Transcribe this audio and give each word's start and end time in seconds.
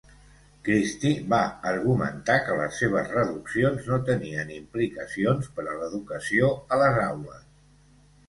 Christie 0.67 1.09
va 1.33 1.41
argumentar 1.71 2.37
que 2.47 2.55
les 2.61 2.79
seves 2.83 3.11
reduccions 3.17 3.85
no 3.91 3.99
tenien 4.07 4.53
implicacions 4.55 5.49
per 5.59 5.65
a 5.73 5.75
l'educació 5.83 6.49
a 6.77 6.81
les 6.85 6.97
aules. 7.05 7.47